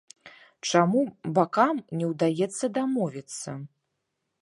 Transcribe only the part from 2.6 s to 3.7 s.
дамовіцца?